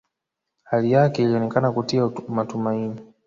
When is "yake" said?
0.91-1.23